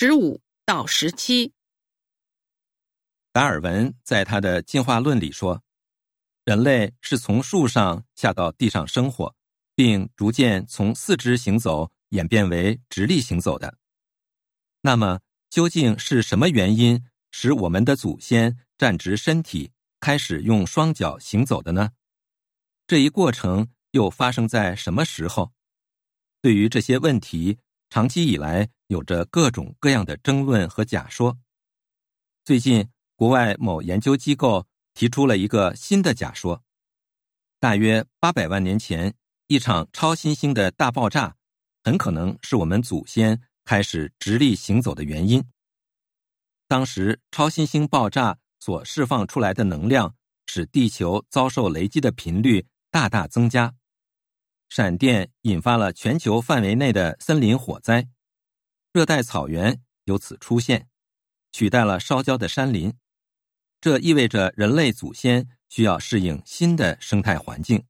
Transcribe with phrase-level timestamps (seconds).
[0.00, 1.52] 十五到十七。
[3.32, 5.60] 达尔文在他的进化论里说，
[6.44, 9.34] 人类是从树上下到地上生活，
[9.74, 13.76] 并逐渐从四肢行走演变为直立行走的。
[14.82, 15.18] 那么，
[15.50, 21.90] 究竟是什么原因使我们的祖先站直身体，开始用双脚行走的呢？
[22.86, 25.52] 这一过程又发生在什么时候？
[26.40, 27.58] 对于这些问题，
[27.90, 31.38] 长期以来有着各种各样的争论和假说。
[32.44, 36.62] 最近，国外某研究机构提出了一个新的假说：
[37.60, 39.14] 大约八百万年前，
[39.46, 41.36] 一场超新星的大爆炸
[41.82, 45.44] 很可能是我们祖先开始直立行走的原因。
[46.66, 50.14] 当时，超新星爆炸所释放出来的能量，
[50.46, 52.66] 使地球遭受雷击的频率。
[52.90, 53.74] 大大增加，
[54.68, 58.08] 闪电引发了全球范围内的森林火灾，
[58.92, 60.88] 热带草原由此出现，
[61.52, 62.92] 取代了烧焦的山林。
[63.80, 67.84] 这意味着人类祖先需要适应新的生态环境。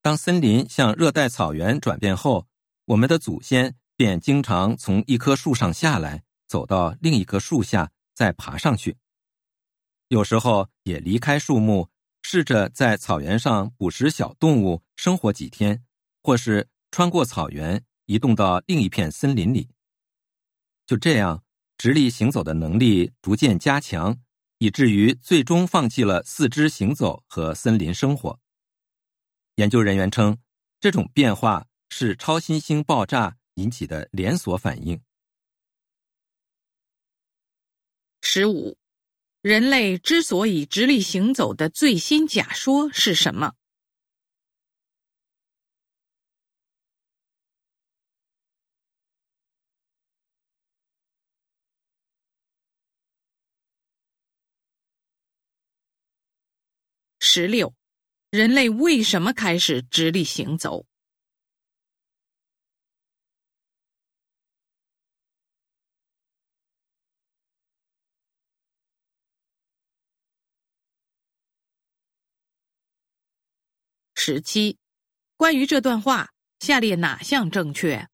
[0.00, 2.46] 当森林向热带草原转变后，
[2.86, 8.96] 我们的祖先便经常从一棵树上下来，走到另一棵树下，再爬上去。
[10.08, 11.88] 有时候也离开树木。
[12.26, 15.84] 试着在草原上捕食小动物，生活几天，
[16.22, 19.68] 或是穿过草原，移动到另一片森林里。
[20.86, 21.42] 就这样，
[21.76, 24.16] 直立行走的能力逐渐加强，
[24.58, 28.38] 以至于最终放弃了四肢行走和森林生活。
[29.56, 30.38] 研究人员称，
[30.80, 35.00] 这种变化是超新星爆炸引起的连锁反应。
[38.20, 38.76] 十五。
[39.42, 43.52] 人类之所以直立行走的最新假说是什么？
[57.36, 57.74] 十六，
[58.30, 60.86] 人类为什么开始直立行走？
[74.14, 74.78] 十七，
[75.36, 76.28] 关于这段话，
[76.60, 78.06] 下列哪项正确？